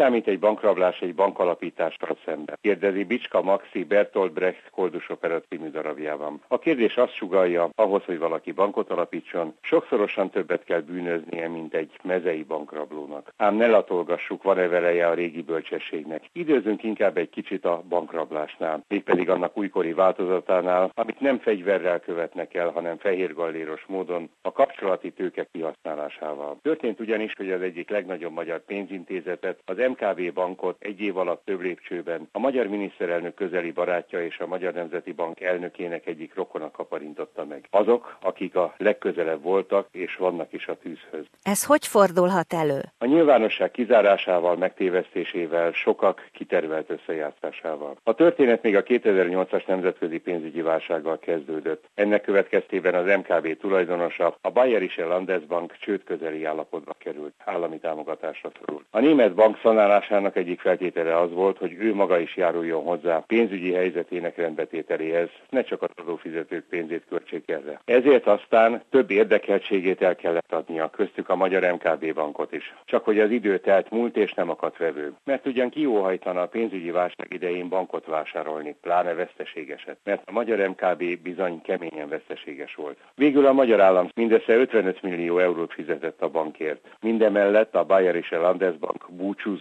[0.00, 2.58] számít egy bankrablás egy bankalapítással szemben?
[2.60, 6.40] Kérdezi Bicska Maxi Bertolt Brecht Koldus Opera című darabjában.
[6.48, 11.90] A kérdés azt sugalja, ahhoz, hogy valaki bankot alapítson, sokszorosan többet kell bűnöznie, mint egy
[12.02, 13.32] mezei bankrablónak.
[13.36, 16.24] Ám ne latolgassuk, van-e veleje a régi bölcsességnek.
[16.32, 22.68] Időzünk inkább egy kicsit a bankrablásnál, mégpedig annak újkori változatánál, amit nem fegyverrel követnek el,
[22.68, 26.58] hanem fehérgalléros módon a kapcsolati tőke kihasználásával.
[26.62, 31.60] Történt ugyanis, hogy az egyik legnagyobb magyar pénzintézetet, az MKB bankot egy év alatt több
[31.60, 37.44] lépcsőben a magyar miniszterelnök közeli barátja és a Magyar Nemzeti Bank elnökének egyik rokona kaparintotta
[37.44, 37.66] meg.
[37.70, 41.24] Azok, akik a legközelebb voltak és vannak is a tűzhöz.
[41.42, 42.80] Ez hogy fordulhat elő?
[42.98, 47.96] A nyilvánosság kizárásával, megtévesztésével, sokak kitervelt összejátszásával.
[48.02, 51.84] A történet még a 2008-as nemzetközi pénzügyi válsággal kezdődött.
[51.94, 58.86] Ennek következtében az MKB tulajdonosa, a Bayerische Landesbank csőd közeli állapotba került, állami támogatásra szorult.
[58.90, 63.72] A német bank szanálásának egyik feltétele az volt, hogy ő maga is járuljon hozzá pénzügyi
[63.72, 67.80] helyzetének rendbetételéhez, ne csak az adófizetők pénzét költsék erre.
[67.84, 72.74] Ezért aztán több érdekeltségét el kellett adnia, köztük a magyar MKB bankot is.
[72.84, 75.12] Csak hogy az idő telt múlt és nem akadt vevő.
[75.24, 81.22] Mert ugyan kióhajtana a pénzügyi válság idején bankot vásárolni, pláne veszteségeset, mert a magyar MKB
[81.22, 82.96] bizony keményen veszteséges volt.
[83.14, 86.96] Végül a magyar állam mindössze 55 millió eurót fizetett a bankért.
[87.00, 89.06] Mindemellett a Bayerische Landesbank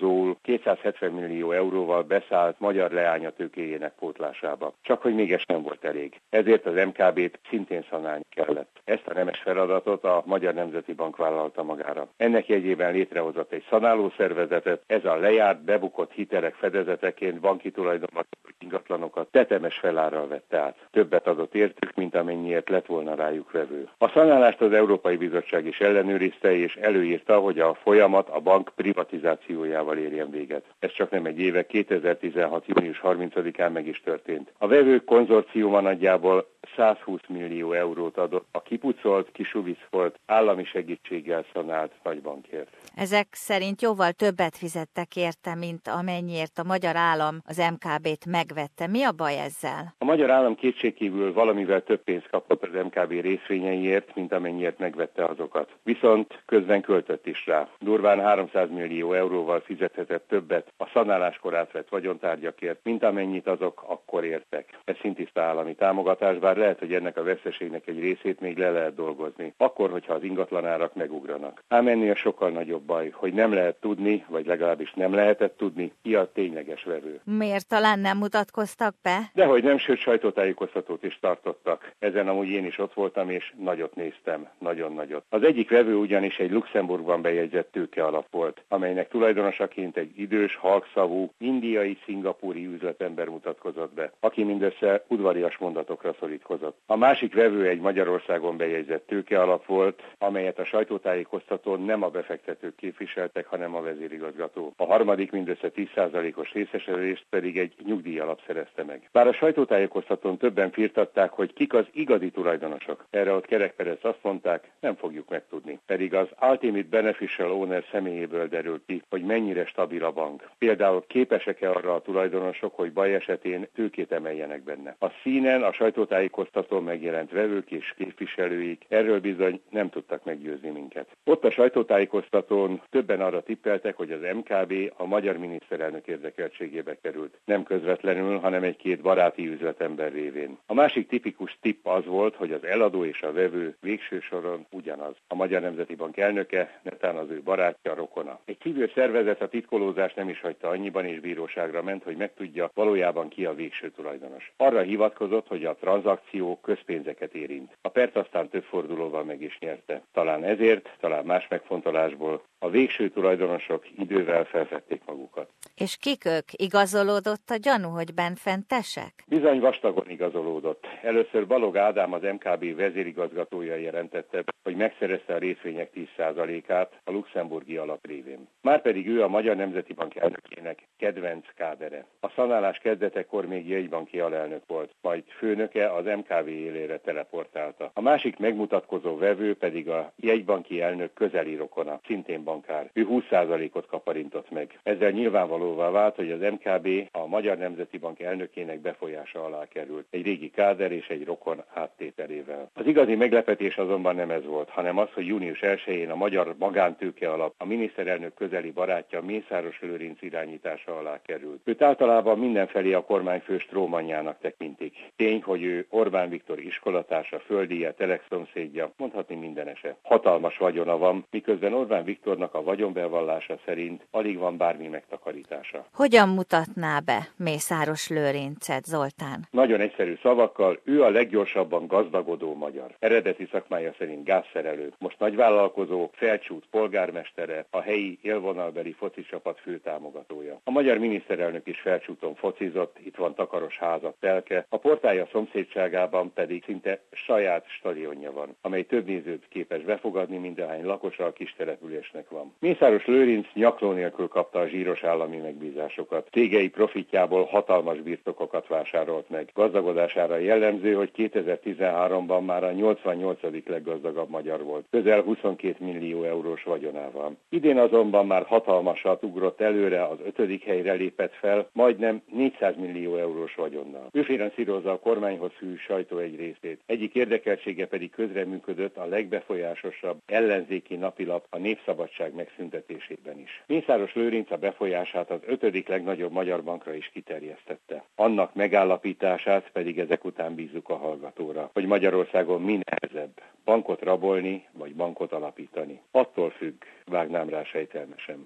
[0.09, 4.73] búcsúzóul 270 millió euróval beszállt magyar leánya tőkéjének pótlásába.
[4.81, 6.19] Csak hogy még ez nem volt elég.
[6.29, 8.81] Ezért az MKB-t szintén szanálni kellett.
[8.83, 12.07] Ezt a nemes feladatot a Magyar Nemzeti Bank vállalta magára.
[12.17, 18.25] Ennek jegyében létrehozott egy szanáló szervezetet, ez a lejárt, bebukott hitelek fedezeteként banki tulajdonban
[18.59, 20.87] ingatlanokat tetemes felárral vette át.
[20.91, 23.89] Többet adott értük, mint amennyiért lett volna rájuk vevő.
[23.97, 29.97] A szanálást az Európai Bizottság is ellenőrizte, és előírta, hogy a folyamat a bank privatizációjával
[29.99, 30.65] érjen véget.
[30.79, 32.65] Ez csak nem egy éve, 2016.
[32.67, 34.51] június 30-án meg is történt.
[34.57, 36.47] A vevők konzorciuma nagyjából
[36.79, 42.67] 120 millió eurót adott a kipucolt, kisuviszfolt, állami segítséggel szanált nagybankért.
[42.95, 48.87] Ezek szerint jóval többet fizettek érte, mint amennyiért a magyar állam az MKB-t megvette.
[48.87, 49.93] Mi a baj ezzel?
[49.97, 55.69] A magyar állam kétségkívül valamivel több pénzt kapott az MKB részvényeiért, mint amennyiért megvette azokat.
[55.83, 57.67] Viszont közben költött is rá.
[57.79, 64.77] Durván 300 millió euróval fizethetett többet a szanáláskor átvett vagyontárgyakért, mint amennyit azok akkor értek.
[64.85, 68.95] Ez szintiszta állami támogatás, bár lehet, hogy ennek a veszteségnek egy részét még le lehet
[68.95, 69.53] dolgozni.
[69.57, 71.63] Akkor, hogyha az ingatlanárak megugranak.
[71.67, 76.15] Ám ennél sokkal nagyobb baj, hogy nem lehet tudni, vagy legalábbis nem lehetett tudni, ki
[76.15, 77.21] a tényleges vevő.
[77.23, 79.31] Miért talán nem mutatkoztak be?
[79.33, 81.91] Dehogy nem, sőt sajtótájékoztatót is tartottak.
[81.99, 85.23] Ezen amúgy én is ott voltam, és nagyot néztem, nagyon nagyot.
[85.29, 91.31] Az egyik vevő ugyanis egy Luxemburgban bejegyzett tőke alap volt, amelynek tulajdonosaként egy idős, halkszavú,
[91.37, 96.58] indiai, szingapúri üzletember mutatkozott be, aki mindössze udvarias mondatokra szorítkozott.
[96.85, 102.75] A másik vevő egy Magyarországon bejegyzett tőke alap volt, amelyet a sajtótájékoztatón nem a befektetők
[102.75, 104.73] képviseltek, hanem a vezérigazgató.
[104.77, 109.09] A harmadik mindössze 10%-os részesedést pedig egy nyugdíjalap szerezte meg.
[109.11, 113.05] Bár a sajtótájékoztatón többen firtatták, hogy kik az igazi tulajdonosok.
[113.09, 115.79] Erre ott Kerek Perez azt mondták, nem fogjuk megtudni.
[115.85, 120.49] Pedig az Ultimate Beneficial Owner személyéből derül ki, hogy mennyire stabil a bank.
[120.57, 124.95] Például képesek-e arra a tulajdonosok, hogy baj esetén tőkét emeljenek benne.
[124.99, 126.38] A színen a sajtótájékoztatón
[126.83, 131.07] megjelent vevők és képviselőik erről bizony nem tudtak meggyőzni minket.
[131.23, 137.39] Ott a sajtótájékoztatón többen arra tippeltek, hogy az MKB a magyar miniszterelnök érdekeltségébe került.
[137.45, 140.57] Nem közvetlenül, hanem egy-két baráti üzletember révén.
[140.65, 145.15] A másik tipikus tipp az volt, hogy az eladó és a vevő végső soron ugyanaz.
[145.27, 148.39] A Magyar Nemzeti Bank elnöke, netán az ő barátja, rokona.
[148.45, 153.27] Egy civil szervezet a titkolózást nem is hagyta annyiban, és bíróságra ment, hogy megtudja valójában
[153.27, 154.51] ki a végső tulajdonos.
[154.57, 156.28] Arra hivatkozott, hogy a tranzakció
[156.61, 157.77] közpénzeket érint.
[157.81, 160.01] A pert aztán több fordulóval meg is nyerte.
[160.13, 165.49] Talán ezért, talán más megfontolásból a végső tulajdonosok idővel felfedték magukat.
[165.75, 166.47] És kik ők?
[166.51, 169.13] Igazolódott a gyanú, hogy benfentesek?
[169.27, 170.87] Bizony vastagon igazolódott.
[171.01, 178.05] Először Balog Ádám, az MKB vezérigazgatója jelentette, hogy megszerezte a részvények 10%-át a luxemburgi alap
[178.07, 178.47] révén.
[178.61, 182.05] Márpedig ő a Magyar Nemzeti Bank elnökének kedvenc kádere.
[182.19, 187.91] A szanálás kezdetekor még jegybanki alelnök volt, majd főnöke az MKB élére teleportálta.
[187.93, 192.89] A másik megmutatkozó vevő pedig a jegybanki elnök közeli rokona, szintén bankár.
[192.93, 194.79] Ő 20%-ot kaparintott meg.
[194.83, 200.05] Ezzel nyilvánvalóvá vált, hogy az MKB a Magyar Nemzeti Bank elnökének befolyása alá került.
[200.09, 202.69] Egy régi káder és egy rokon áttételével.
[202.73, 207.31] Az igazi meglepetés azonban nem ez volt, hanem az, hogy június 1-én a Magyar Magántőke
[207.31, 211.61] alap a miniszterelnök közeli barátja Mészáros Lőrinc irányítása alá került.
[211.63, 214.95] Őt általában mindenfelé a kormányfő strómanjának tekintik.
[215.15, 219.95] Tény, hogy ő Orbán Viktor iskolatársa, földíje, telekszomszédja, mondhatni mindenese.
[220.01, 225.85] Hatalmas vagyona van, miközben Orbán Viktornak a vagyonbevallása szerint alig van bármi megtakarítása.
[225.93, 229.47] Hogyan mutatná be Mészáros Lőrincet, Zoltán?
[229.51, 232.95] Nagyon egyszerű szavakkal, ő a leggyorsabban gazdagodó magyar.
[232.99, 240.59] Eredeti szakmája szerint gázszerelő, most nagyvállalkozó, felcsút polgármestere, a helyi élvonalbeli foci csapat főtámogatója.
[240.63, 245.98] A magyar miniszterelnök is felcsúton focizott, itt van takaros házat telke, a portája szomszédságában
[246.33, 252.29] pedig szinte saját stadionja van, amely több nézőt képes befogadni, mindahány lakosa a kis településnek
[252.29, 252.53] van.
[252.59, 256.27] Mészáros Lőrinc nyakló nélkül kapta a zsíros állami megbízásokat.
[256.29, 259.49] Tégei profitjából hatalmas birtokokat vásárolt meg.
[259.53, 263.39] Gazdagodására jellemző, hogy 2013-ban már a 88.
[263.65, 267.35] leggazdagabb magyar volt, közel 22 millió eurós vagyonával.
[267.49, 273.55] Idén azonban már hatalmasat ugrott előre, az ötödik helyre lépett fel, majdnem 400 millió eurós
[273.55, 274.07] vagyonnal.
[274.11, 276.81] Ő finanszírozza a kormányhoz fű sajtó egy részét.
[276.85, 283.63] Egyik érdekeltsége pedig közreműködött a legbefolyásosabb ellenzéki napilap a Népszabadság megszüntetésében is.
[283.67, 288.03] Mészáros Lőrinc a befolyását az ötödik legnagyobb magyar bankra is kiterjesztette.
[288.15, 294.95] Annak megállapítását pedig ezek után bízzuk a hallgatóra, hogy Magyarországon mi nehezebb, bankot rabolni vagy
[294.95, 296.01] bankot alapítani.
[296.11, 298.37] Attól függ, vágnám rá sejtelmesen.